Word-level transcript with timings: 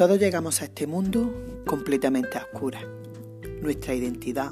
Todos 0.00 0.18
llegamos 0.18 0.62
a 0.62 0.64
este 0.64 0.86
mundo 0.86 1.62
completamente 1.66 2.38
a 2.38 2.44
oscuras. 2.44 2.82
Nuestra 3.60 3.94
identidad, 3.94 4.50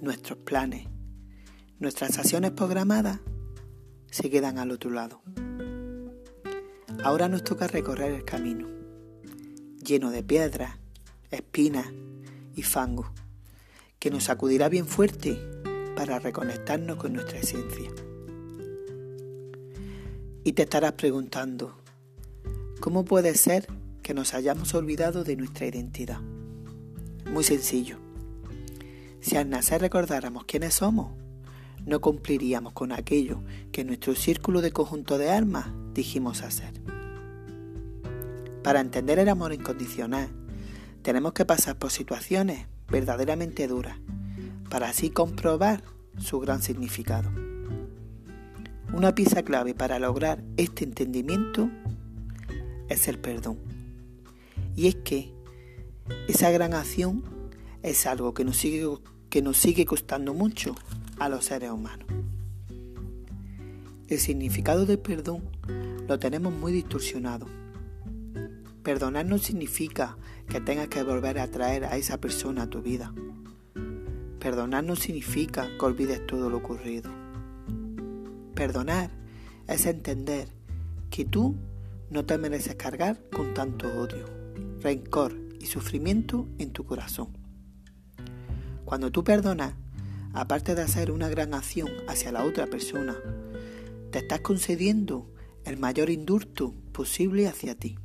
nuestros 0.00 0.38
planes, 0.38 0.88
nuestras 1.78 2.18
acciones 2.18 2.52
programadas 2.52 3.20
se 4.10 4.30
quedan 4.30 4.56
al 4.56 4.70
otro 4.70 4.88
lado. 4.90 5.20
Ahora 7.04 7.28
nos 7.28 7.44
toca 7.44 7.66
recorrer 7.66 8.12
el 8.12 8.24
camino, 8.24 8.66
lleno 9.84 10.10
de 10.10 10.22
piedras, 10.22 10.78
espinas 11.30 11.88
y 12.56 12.62
fango, 12.62 13.12
que 13.98 14.10
nos 14.10 14.24
sacudirá 14.24 14.70
bien 14.70 14.86
fuerte 14.86 15.38
para 15.94 16.18
reconectarnos 16.18 16.96
con 16.96 17.12
nuestra 17.12 17.40
esencia. 17.40 17.90
Y 20.44 20.52
te 20.52 20.62
estarás 20.62 20.92
preguntando, 20.92 21.76
¿cómo 22.80 23.04
puede 23.04 23.34
ser 23.34 23.81
que 24.12 24.16
nos 24.16 24.34
hayamos 24.34 24.74
olvidado 24.74 25.24
de 25.24 25.36
nuestra 25.36 25.66
identidad? 25.66 26.20
Muy 27.32 27.42
sencillo. 27.44 27.96
Si 29.22 29.38
al 29.38 29.48
nacer 29.48 29.80
recordáramos 29.80 30.44
quiénes 30.44 30.74
somos, 30.74 31.12
no 31.86 31.98
cumpliríamos 32.02 32.74
con 32.74 32.92
aquello 32.92 33.42
que 33.72 33.86
nuestro 33.86 34.14
círculo 34.14 34.60
de 34.60 34.70
conjunto 34.70 35.16
de 35.16 35.30
almas 35.30 35.68
dijimos 35.94 36.42
hacer. 36.42 36.74
Para 38.62 38.80
entender 38.80 39.18
el 39.18 39.30
amor 39.30 39.54
incondicional, 39.54 40.28
tenemos 41.00 41.32
que 41.32 41.46
pasar 41.46 41.78
por 41.78 41.90
situaciones 41.90 42.66
verdaderamente 42.90 43.66
duras, 43.66 43.96
para 44.68 44.90
así 44.90 45.08
comprobar 45.08 45.84
su 46.18 46.38
gran 46.38 46.60
significado. 46.60 47.30
Una 48.92 49.14
pieza 49.14 49.42
clave 49.42 49.72
para 49.72 49.98
lograr 49.98 50.44
este 50.58 50.84
entendimiento 50.84 51.70
es 52.90 53.08
el 53.08 53.18
perdón. 53.18 53.71
Y 54.74 54.88
es 54.88 54.96
que 54.96 55.32
esa 56.28 56.50
gran 56.50 56.74
acción 56.74 57.22
es 57.82 58.06
algo 58.06 58.34
que 58.34 58.44
nos 58.44 58.56
sigue, 58.56 58.86
que 59.28 59.42
nos 59.42 59.56
sigue 59.56 59.86
costando 59.86 60.34
mucho 60.34 60.74
a 61.18 61.28
los 61.28 61.44
seres 61.44 61.70
humanos. 61.70 62.06
El 64.08 64.18
significado 64.18 64.84
del 64.86 64.98
perdón 64.98 65.42
lo 66.08 66.18
tenemos 66.18 66.52
muy 66.52 66.72
distorsionado. 66.72 67.46
Perdonar 68.82 69.24
no 69.26 69.38
significa 69.38 70.16
que 70.48 70.60
tengas 70.60 70.88
que 70.88 71.02
volver 71.02 71.38
a 71.38 71.48
traer 71.48 71.84
a 71.84 71.96
esa 71.96 72.20
persona 72.20 72.64
a 72.64 72.66
tu 72.70 72.82
vida. 72.82 73.14
Perdonar 74.38 74.84
no 74.84 74.96
significa 74.96 75.68
que 75.78 75.84
olvides 75.84 76.26
todo 76.26 76.50
lo 76.50 76.58
ocurrido. 76.58 77.10
Perdonar 78.54 79.10
es 79.68 79.86
entender 79.86 80.48
que 81.10 81.24
tú 81.24 81.56
no 82.10 82.26
te 82.26 82.36
mereces 82.38 82.74
cargar 82.74 83.18
con 83.30 83.54
tanto 83.54 83.86
odio, 83.86 84.26
rencor 84.82 85.38
y 85.60 85.66
sufrimiento 85.66 86.48
en 86.58 86.72
tu 86.72 86.84
corazón. 86.84 87.28
Cuando 88.84 89.10
tú 89.10 89.24
perdonas, 89.24 89.74
aparte 90.32 90.74
de 90.74 90.82
hacer 90.82 91.10
una 91.10 91.28
gran 91.28 91.54
acción 91.54 91.88
hacia 92.08 92.32
la 92.32 92.44
otra 92.44 92.66
persona, 92.66 93.16
te 94.10 94.18
estás 94.18 94.40
concediendo 94.40 95.32
el 95.64 95.78
mayor 95.78 96.10
indulto 96.10 96.74
posible 96.92 97.48
hacia 97.48 97.74
ti. 97.74 97.96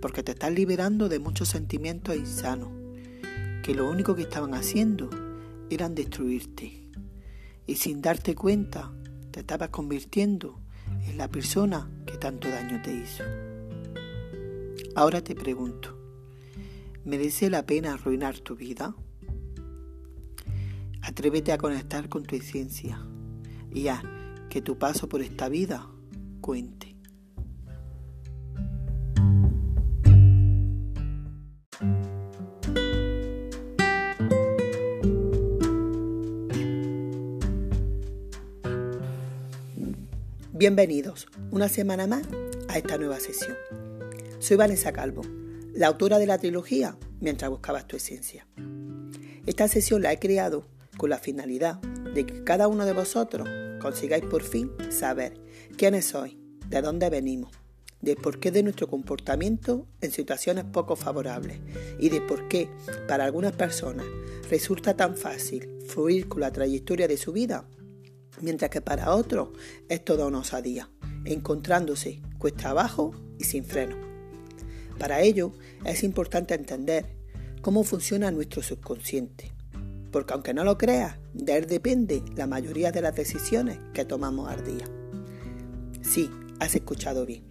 Porque 0.00 0.22
te 0.22 0.32
estás 0.32 0.52
liberando 0.52 1.08
de 1.08 1.18
muchos 1.18 1.48
sentimientos 1.48 2.16
insanos, 2.16 2.70
que 3.62 3.74
lo 3.74 3.88
único 3.88 4.16
que 4.16 4.22
estaban 4.22 4.54
haciendo 4.54 5.10
eran 5.68 5.94
destruirte. 5.94 6.88
Y 7.66 7.76
sin 7.76 8.00
darte 8.00 8.34
cuenta, 8.34 8.90
te 9.30 9.40
estabas 9.40 9.68
convirtiendo 9.68 10.58
en 11.06 11.18
la 11.18 11.28
persona 11.28 11.88
que 12.06 12.16
tanto 12.16 12.48
daño 12.48 12.80
te 12.82 12.94
hizo. 12.94 13.22
Ahora 14.96 15.22
te 15.22 15.36
pregunto, 15.36 15.96
¿merece 17.04 17.48
la 17.48 17.64
pena 17.64 17.94
arruinar 17.94 18.40
tu 18.40 18.56
vida? 18.56 18.94
Atrévete 21.00 21.52
a 21.52 21.58
conectar 21.58 22.08
con 22.08 22.24
tu 22.24 22.34
esencia 22.34 23.00
y 23.72 23.86
haz 23.86 24.02
que 24.48 24.60
tu 24.60 24.78
paso 24.78 25.08
por 25.08 25.22
esta 25.22 25.48
vida 25.48 25.88
cuente. 26.40 26.96
Bienvenidos 40.52 41.28
una 41.52 41.68
semana 41.68 42.06
más 42.08 42.28
a 42.68 42.76
esta 42.76 42.98
nueva 42.98 43.20
sesión. 43.20 43.56
Soy 44.50 44.56
Vanessa 44.56 44.92
Calvo, 44.92 45.22
la 45.74 45.86
autora 45.86 46.18
de 46.18 46.26
la 46.26 46.36
trilogía 46.36 46.98
Mientras 47.20 47.48
buscabas 47.52 47.86
tu 47.86 47.94
esencia. 47.94 48.48
Esta 49.46 49.68
sesión 49.68 50.02
la 50.02 50.12
he 50.12 50.18
creado 50.18 50.66
con 50.96 51.08
la 51.08 51.18
finalidad 51.18 51.80
de 51.80 52.26
que 52.26 52.42
cada 52.42 52.66
uno 52.66 52.84
de 52.84 52.92
vosotros 52.92 53.48
consigáis 53.80 54.24
por 54.24 54.42
fin 54.42 54.72
saber 54.88 55.40
quiénes 55.76 56.06
sois, 56.06 56.34
de 56.66 56.82
dónde 56.82 57.10
venimos, 57.10 57.52
de 58.00 58.16
por 58.16 58.40
qué 58.40 58.50
de 58.50 58.64
nuestro 58.64 58.88
comportamiento 58.88 59.86
en 60.00 60.10
situaciones 60.10 60.64
poco 60.64 60.96
favorables 60.96 61.60
y 62.00 62.08
de 62.08 62.20
por 62.20 62.48
qué 62.48 62.68
para 63.06 63.26
algunas 63.26 63.52
personas 63.52 64.06
resulta 64.50 64.96
tan 64.96 65.16
fácil 65.16 65.78
fluir 65.86 66.26
con 66.26 66.40
la 66.40 66.50
trayectoria 66.50 67.06
de 67.06 67.18
su 67.18 67.30
vida 67.30 67.68
mientras 68.40 68.68
que 68.68 68.80
para 68.80 69.14
otros 69.14 69.50
es 69.88 70.04
toda 70.04 70.26
una 70.26 70.40
osadía, 70.40 70.90
encontrándose 71.24 72.20
cuesta 72.36 72.70
abajo 72.70 73.14
y 73.38 73.44
sin 73.44 73.64
freno. 73.64 74.09
Para 75.00 75.22
ello 75.22 75.54
es 75.86 76.04
importante 76.04 76.52
entender 76.52 77.06
cómo 77.62 77.84
funciona 77.84 78.30
nuestro 78.30 78.62
subconsciente, 78.62 79.50
porque 80.12 80.34
aunque 80.34 80.52
no 80.52 80.62
lo 80.62 80.76
creas, 80.76 81.16
de 81.32 81.56
él 81.56 81.66
depende 81.66 82.22
la 82.36 82.46
mayoría 82.46 82.92
de 82.92 83.00
las 83.00 83.16
decisiones 83.16 83.78
que 83.94 84.04
tomamos 84.04 84.50
al 84.50 84.62
día. 84.62 84.84
Sí, 86.02 86.30
has 86.58 86.74
escuchado 86.74 87.24
bien. 87.24 87.44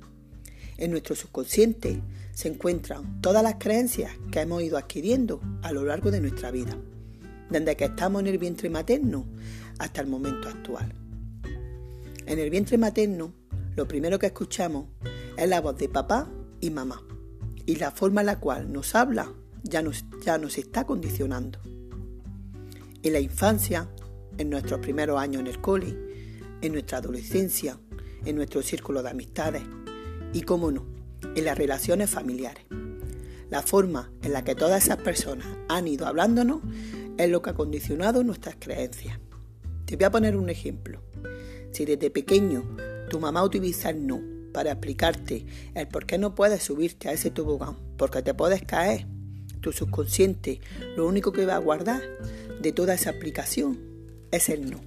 En 0.77 0.91
nuestro 0.91 1.15
subconsciente 1.15 2.03
se 2.33 2.49
encuentran 2.49 3.19
todas 3.19 3.41
las 3.41 3.55
creencias 3.55 4.11
que 4.31 4.41
hemos 4.41 4.61
ido 4.61 4.77
adquiriendo 4.77 5.41
a 5.63 5.71
lo 5.71 5.83
largo 5.83 6.11
de 6.11 6.21
nuestra 6.21 6.51
vida, 6.51 6.77
desde 7.49 7.75
que 7.75 7.85
estamos 7.85 8.21
en 8.21 8.27
el 8.27 8.37
vientre 8.37 8.69
materno 8.69 9.25
hasta 9.79 10.01
el 10.01 10.07
momento 10.07 10.49
actual. 10.49 10.93
En 12.27 12.37
el 12.37 12.51
vientre 12.51 12.77
materno, 12.77 13.33
lo 13.75 13.87
primero 13.87 14.19
que 14.19 14.27
escuchamos 14.27 14.85
es 15.35 15.49
la 15.49 15.61
voz 15.61 15.79
de 15.79 15.89
papá 15.89 16.29
y 16.61 16.69
mamá, 16.69 17.01
y 17.69 17.75
la 17.75 17.91
forma 17.91 18.21
en 18.21 18.25
la 18.25 18.39
cual 18.39 18.73
nos 18.73 18.95
habla 18.95 19.31
ya 19.61 19.83
nos, 19.83 20.03
ya 20.25 20.39
nos 20.39 20.57
está 20.57 20.87
condicionando. 20.87 21.59
En 23.03 23.13
la 23.13 23.19
infancia, 23.19 23.87
en 24.39 24.49
nuestros 24.49 24.79
primeros 24.79 25.19
años 25.19 25.41
en 25.41 25.47
el 25.47 25.61
cole, 25.61 25.95
en 26.61 26.71
nuestra 26.71 26.97
adolescencia, 26.97 27.79
en 28.25 28.37
nuestro 28.37 28.63
círculo 28.63 29.03
de 29.03 29.11
amistades 29.11 29.61
y, 30.33 30.41
cómo 30.41 30.71
no, 30.71 30.87
en 31.35 31.45
las 31.45 31.59
relaciones 31.59 32.09
familiares. 32.09 32.65
La 33.51 33.61
forma 33.61 34.11
en 34.23 34.33
la 34.33 34.43
que 34.43 34.55
todas 34.55 34.85
esas 34.85 34.97
personas 34.97 35.45
han 35.67 35.87
ido 35.87 36.07
hablándonos 36.07 36.61
es 37.19 37.29
lo 37.29 37.43
que 37.43 37.51
ha 37.51 37.53
condicionado 37.53 38.23
nuestras 38.23 38.55
creencias. 38.57 39.19
Te 39.85 39.95
voy 39.95 40.05
a 40.05 40.11
poner 40.11 40.35
un 40.35 40.49
ejemplo. 40.49 41.03
Si 41.71 41.85
desde 41.85 42.09
pequeño 42.09 42.63
tu 43.11 43.19
mamá 43.19 43.43
utiliza 43.43 43.91
el 43.91 44.07
no 44.07 44.38
para 44.59 44.73
explicarte 44.73 45.45
el 45.73 45.87
por 45.87 46.05
qué 46.05 46.17
no 46.17 46.35
puedes 46.35 46.63
subirte 46.63 47.07
a 47.07 47.13
ese 47.13 47.31
tobogán, 47.31 47.77
porque 47.95 48.21
te 48.21 48.33
puedes 48.33 48.61
caer, 48.61 49.05
tu 49.61 49.71
subconsciente 49.71 50.59
lo 50.97 51.07
único 51.07 51.31
que 51.31 51.45
va 51.45 51.55
a 51.55 51.59
guardar 51.59 52.01
de 52.61 52.73
toda 52.73 52.95
esa 52.95 53.11
explicación 53.11 53.79
es 54.31 54.49
el 54.49 54.69
no. 54.69 54.81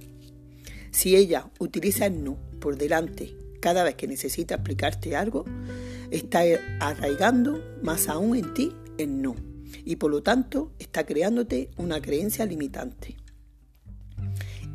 Si 0.91 1.15
ella 1.15 1.49
utiliza 1.57 2.05
el 2.05 2.23
no 2.23 2.37
por 2.59 2.77
delante 2.77 3.35
cada 3.61 3.83
vez 3.83 3.95
que 3.95 4.07
necesita 4.07 4.53
explicarte 4.53 5.15
algo, 5.15 5.43
está 6.11 6.43
arraigando 6.79 7.59
más 7.81 8.09
aún 8.09 8.37
en 8.37 8.53
ti 8.53 8.75
el 8.99 9.23
no 9.23 9.35
y 9.85 9.95
por 9.95 10.11
lo 10.11 10.21
tanto 10.21 10.71
está 10.77 11.03
creándote 11.03 11.71
una 11.77 11.99
creencia 11.99 12.45
limitante. 12.45 13.17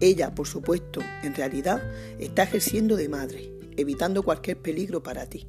Ella, 0.00 0.34
por 0.34 0.48
supuesto, 0.48 1.02
en 1.22 1.36
realidad 1.36 1.80
está 2.18 2.42
ejerciendo 2.42 2.96
de 2.96 3.08
madre, 3.08 3.57
evitando 3.78 4.22
cualquier 4.22 4.60
peligro 4.60 5.02
para 5.02 5.26
ti. 5.26 5.48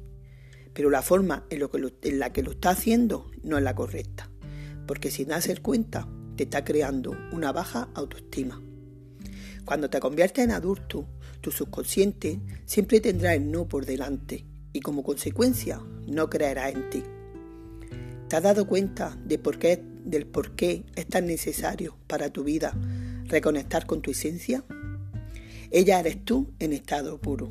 Pero 0.72 0.88
la 0.88 1.02
forma 1.02 1.44
en, 1.50 2.18
la 2.18 2.32
que 2.32 2.42
lo 2.42 2.52
está 2.52 2.70
haciendo 2.70 3.30
no 3.42 3.58
es 3.58 3.64
la 3.64 3.74
correcta, 3.74 4.30
porque 4.86 5.10
sin 5.10 5.32
hacer 5.32 5.62
cuenta 5.62 6.08
te 6.36 6.44
está 6.44 6.64
creando 6.64 7.16
una 7.32 7.52
baja 7.52 7.88
autoestima. 7.94 8.62
Cuando 9.64 9.90
te 9.90 10.00
conviertes 10.00 10.44
en 10.44 10.52
adulto, 10.52 11.06
tu 11.40 11.50
subconsciente 11.50 12.40
siempre 12.66 13.00
tendrá 13.00 13.34
el 13.34 13.50
no 13.50 13.66
por 13.66 13.84
delante 13.84 14.46
y 14.72 14.80
como 14.80 15.02
consecuencia 15.02 15.80
no 16.06 16.30
creerá 16.30 16.70
en 16.70 16.88
ti. 16.88 17.02
¿Te 18.28 18.36
has 18.36 18.42
dado 18.42 18.66
cuenta 18.66 19.18
de 19.24 19.38
por 19.38 19.58
qué, 19.58 19.82
del 20.04 20.26
por 20.26 20.52
qué 20.52 20.84
es 20.94 21.06
tan 21.06 21.26
necesario 21.26 21.96
para 22.06 22.30
tu 22.30 22.44
vida 22.44 22.76
reconectar 23.24 23.86
con 23.86 24.02
tu 24.02 24.12
esencia? 24.12 24.64
Ella 25.72 26.00
eres 26.00 26.24
tú 26.24 26.52
en 26.58 26.72
estado 26.72 27.20
puro, 27.20 27.50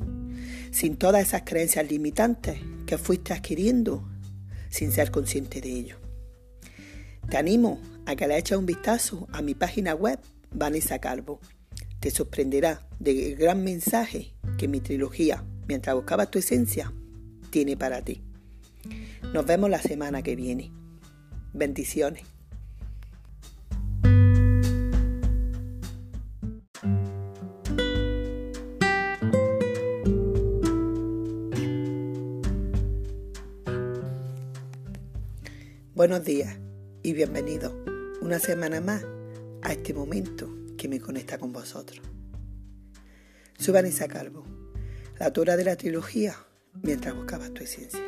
sin 0.71 0.97
todas 0.97 1.27
esas 1.27 1.43
creencias 1.43 1.89
limitantes 1.89 2.59
que 2.85 2.97
fuiste 2.97 3.33
adquiriendo, 3.33 4.07
sin 4.69 4.91
ser 4.91 5.11
consciente 5.11 5.61
de 5.61 5.69
ello. 5.69 5.97
Te 7.29 7.37
animo 7.37 7.79
a 8.05 8.15
que 8.15 8.27
le 8.27 8.37
eches 8.37 8.57
un 8.57 8.65
vistazo 8.65 9.27
a 9.31 9.41
mi 9.41 9.53
página 9.53 9.93
web, 9.93 10.19
Vanessa 10.51 10.99
Calvo. 10.99 11.39
Te 11.99 12.11
sorprenderá 12.11 12.87
del 12.99 13.35
gran 13.35 13.63
mensaje 13.63 14.33
que 14.57 14.67
mi 14.67 14.79
trilogía, 14.79 15.43
mientras 15.67 15.95
buscabas 15.95 16.31
tu 16.31 16.39
esencia, 16.39 16.91
tiene 17.49 17.77
para 17.77 18.01
ti. 18.01 18.23
Nos 19.33 19.45
vemos 19.45 19.69
la 19.69 19.81
semana 19.81 20.23
que 20.23 20.35
viene. 20.35 20.71
Bendiciones. 21.53 22.23
Buenos 35.99 36.23
días 36.23 36.57
y 37.03 37.11
bienvenidos 37.11 37.73
una 38.21 38.39
semana 38.39 38.79
más 38.79 39.05
a 39.61 39.73
este 39.73 39.93
momento 39.93 40.49
que 40.77 40.87
me 40.87 41.01
conecta 41.01 41.37
con 41.37 41.51
vosotros. 41.51 41.99
Soy 43.57 43.73
Vanessa 43.73 44.07
Calvo, 44.07 44.45
la 45.19 45.25
autora 45.25 45.57
de 45.57 45.65
la 45.65 45.75
trilogía 45.75 46.37
Mientras 46.83 47.13
buscabas 47.13 47.53
tu 47.53 47.63
esencia. 47.65 47.99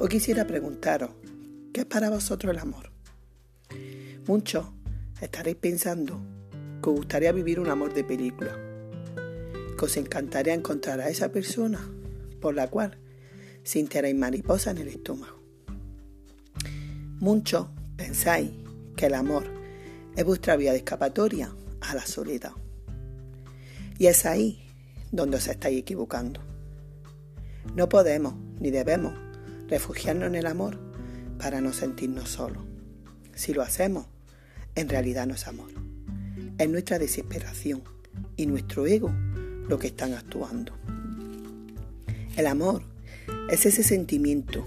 Hoy 0.00 0.08
quisiera 0.08 0.44
preguntaros, 0.44 1.10
¿qué 1.72 1.82
es 1.82 1.86
para 1.86 2.10
vosotros 2.10 2.52
el 2.52 2.58
amor? 2.58 2.90
Muchos 4.26 4.66
estaréis 5.20 5.54
pensando 5.54 6.20
que 6.82 6.90
os 6.90 6.96
gustaría 6.96 7.30
vivir 7.30 7.60
un 7.60 7.70
amor 7.70 7.94
de 7.94 8.02
película, 8.02 8.58
que 9.78 9.84
os 9.84 9.96
encantaría 9.96 10.54
encontrar 10.54 11.00
a 11.00 11.10
esa 11.10 11.30
persona 11.30 11.78
por 12.40 12.56
la 12.56 12.68
cual 12.68 12.98
sintierais 13.62 14.16
mariposa 14.16 14.72
en 14.72 14.78
el 14.78 14.88
estómago 14.88 15.39
Muchos 17.20 17.66
pensáis 17.98 18.50
que 18.96 19.04
el 19.04 19.12
amor 19.12 19.44
es 20.16 20.24
vuestra 20.24 20.56
vía 20.56 20.72
de 20.72 20.78
escapatoria 20.78 21.54
a 21.82 21.94
la 21.94 22.06
soledad. 22.06 22.52
Y 23.98 24.06
es 24.06 24.24
ahí 24.24 24.62
donde 25.12 25.36
os 25.36 25.46
estáis 25.46 25.78
equivocando. 25.78 26.40
No 27.76 27.90
podemos 27.90 28.36
ni 28.58 28.70
debemos 28.70 29.12
refugiarnos 29.68 30.28
en 30.28 30.36
el 30.36 30.46
amor 30.46 30.78
para 31.38 31.60
no 31.60 31.74
sentirnos 31.74 32.30
solos. 32.30 32.62
Si 33.34 33.52
lo 33.52 33.60
hacemos, 33.60 34.06
en 34.74 34.88
realidad 34.88 35.26
no 35.26 35.34
es 35.34 35.46
amor. 35.46 35.68
Es 36.56 36.70
nuestra 36.70 36.98
desesperación 36.98 37.82
y 38.38 38.46
nuestro 38.46 38.86
ego 38.86 39.12
lo 39.68 39.78
que 39.78 39.88
están 39.88 40.14
actuando. 40.14 40.72
El 42.34 42.46
amor 42.46 42.82
es 43.50 43.66
ese 43.66 43.82
sentimiento 43.82 44.66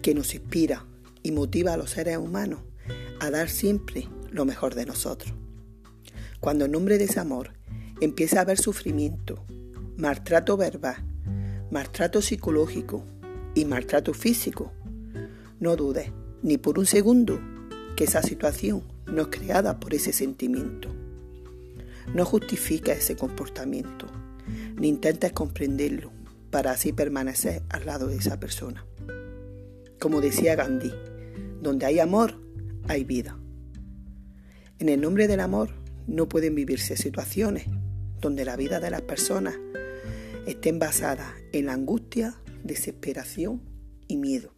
que 0.00 0.14
nos 0.14 0.34
inspira 0.34 0.86
y 1.22 1.32
motiva 1.32 1.74
a 1.74 1.76
los 1.76 1.90
seres 1.90 2.16
humanos 2.18 2.60
a 3.20 3.30
dar 3.30 3.48
siempre 3.48 4.08
lo 4.30 4.44
mejor 4.44 4.74
de 4.74 4.86
nosotros. 4.86 5.34
Cuando 6.40 6.64
en 6.64 6.72
nombre 6.72 6.98
de 6.98 7.04
ese 7.04 7.20
amor 7.20 7.52
empieza 8.00 8.38
a 8.38 8.42
haber 8.42 8.58
sufrimiento, 8.58 9.44
maltrato 9.96 10.56
verbal, 10.56 10.96
maltrato 11.70 12.22
psicológico 12.22 13.04
y 13.54 13.64
maltrato 13.64 14.14
físico, 14.14 14.72
no 15.58 15.76
dudes 15.76 16.10
ni 16.42 16.56
por 16.56 16.78
un 16.78 16.86
segundo 16.86 17.40
que 17.96 18.04
esa 18.04 18.22
situación 18.22 18.82
no 19.06 19.22
es 19.22 19.28
creada 19.28 19.78
por 19.78 19.94
ese 19.94 20.12
sentimiento. 20.12 20.88
No 22.14 22.24
justifica 22.24 22.92
ese 22.92 23.16
comportamiento, 23.16 24.06
ni 24.76 24.88
intentes 24.88 25.32
comprenderlo 25.32 26.10
para 26.50 26.72
así 26.72 26.92
permanecer 26.92 27.62
al 27.68 27.86
lado 27.86 28.06
de 28.06 28.16
esa 28.16 28.40
persona. 28.40 28.86
Como 29.98 30.20
decía 30.22 30.56
Gandhi, 30.56 30.92
donde 31.60 31.86
hay 31.86 31.98
amor, 31.98 32.40
hay 32.88 33.04
vida. 33.04 33.38
En 34.78 34.88
el 34.88 35.00
nombre 35.00 35.28
del 35.28 35.40
amor 35.40 35.70
no 36.06 36.28
pueden 36.28 36.54
vivirse 36.54 36.96
situaciones 36.96 37.66
donde 38.20 38.44
la 38.44 38.56
vida 38.56 38.80
de 38.80 38.90
las 38.90 39.02
personas 39.02 39.58
estén 40.46 40.78
basadas 40.78 41.32
en 41.52 41.66
la 41.66 41.74
angustia, 41.74 42.34
desesperación 42.64 43.62
y 44.08 44.16
miedo. 44.16 44.52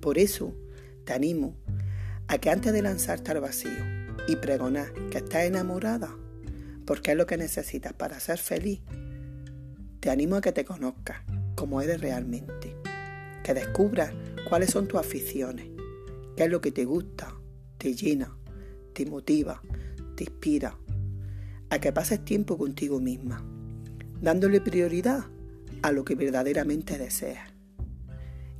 Por 0.00 0.18
eso 0.18 0.54
te 1.04 1.12
animo 1.12 1.56
a 2.28 2.38
que 2.38 2.50
antes 2.50 2.72
de 2.72 2.82
lanzarte 2.82 3.30
al 3.32 3.40
vacío 3.40 3.84
y 4.26 4.36
pregonar 4.36 4.92
que 5.10 5.18
estás 5.18 5.44
enamorada, 5.44 6.16
porque 6.86 7.12
es 7.12 7.16
lo 7.16 7.26
que 7.26 7.36
necesitas 7.36 7.92
para 7.92 8.20
ser 8.20 8.38
feliz, 8.38 8.80
te 10.00 10.10
animo 10.10 10.36
a 10.36 10.40
que 10.40 10.52
te 10.52 10.64
conozcas 10.64 11.18
como 11.54 11.82
eres 11.82 12.00
realmente, 12.00 12.74
que 13.44 13.52
descubras 13.52 14.12
cuáles 14.48 14.70
son 14.70 14.88
tus 14.88 14.98
aficiones, 14.98 15.66
qué 16.40 16.44
es 16.44 16.50
lo 16.50 16.62
que 16.62 16.72
te 16.72 16.86
gusta, 16.86 17.34
te 17.76 17.92
llena, 17.92 18.34
te 18.94 19.04
motiva, 19.04 19.60
te 20.16 20.24
inspira, 20.24 20.74
a 21.68 21.78
que 21.78 21.92
pases 21.92 22.24
tiempo 22.24 22.56
contigo 22.56 22.98
misma, 22.98 23.44
dándole 24.22 24.62
prioridad 24.62 25.26
a 25.82 25.92
lo 25.92 26.02
que 26.02 26.14
verdaderamente 26.14 26.96
deseas, 26.96 27.52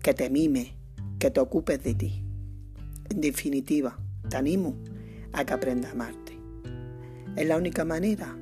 que 0.02 0.12
te 0.12 0.28
mimes, 0.28 0.74
que 1.18 1.30
te 1.30 1.40
ocupes 1.40 1.82
de 1.82 1.94
ti. 1.94 2.22
En 3.08 3.22
definitiva, 3.22 3.98
te 4.28 4.36
animo 4.36 4.76
a 5.32 5.46
que 5.46 5.54
aprendas 5.54 5.92
a 5.92 5.94
amarte. 5.94 6.38
Es 7.34 7.48
la 7.48 7.56
única 7.56 7.86
manera 7.86 8.36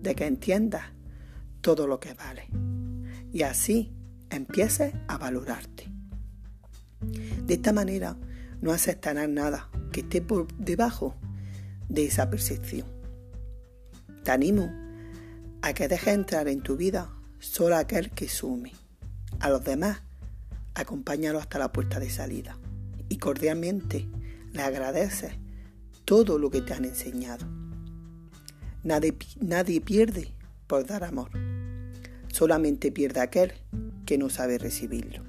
de 0.00 0.14
que 0.14 0.26
entiendas 0.26 0.84
todo 1.60 1.88
lo 1.88 1.98
que 1.98 2.14
vale 2.14 2.44
y 3.32 3.42
así 3.42 3.96
empieces 4.30 4.94
a 5.08 5.18
valorarte. 5.18 5.88
De 7.44 7.54
esta 7.54 7.72
manera 7.72 8.16
no 8.60 8.72
aceptarás 8.72 9.28
nada 9.28 9.68
que 9.92 10.00
esté 10.00 10.20
por 10.20 10.48
debajo 10.56 11.16
de 11.88 12.06
esa 12.06 12.30
percepción. 12.30 12.86
Te 14.24 14.30
animo 14.30 14.72
a 15.62 15.72
que 15.72 15.88
dejes 15.88 16.14
entrar 16.14 16.48
en 16.48 16.60
tu 16.62 16.76
vida 16.76 17.10
solo 17.38 17.76
aquel 17.76 18.10
que 18.10 18.28
sume. 18.28 18.72
A 19.40 19.50
los 19.50 19.64
demás, 19.64 20.02
acompáñalo 20.74 21.38
hasta 21.38 21.58
la 21.58 21.72
puerta 21.72 22.00
de 22.00 22.10
salida 22.10 22.58
y 23.08 23.18
cordialmente 23.18 24.08
le 24.52 24.62
agradeces 24.62 25.32
todo 26.04 26.38
lo 26.38 26.50
que 26.50 26.60
te 26.60 26.72
han 26.72 26.84
enseñado. 26.84 27.46
Nadie, 28.82 29.16
nadie 29.40 29.80
pierde 29.80 30.32
por 30.66 30.86
dar 30.86 31.04
amor. 31.04 31.30
Solamente 32.32 32.92
pierde 32.92 33.20
aquel 33.20 33.52
que 34.04 34.18
no 34.18 34.30
sabe 34.30 34.58
recibirlo. 34.58 35.25